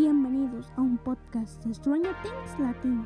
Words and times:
Bienvenidos 0.00 0.70
a 0.76 0.80
un 0.80 0.96
podcast 0.96 1.64
de 1.64 1.74
Stranger 1.74 2.14
Things 2.22 2.60
Latino. 2.60 3.04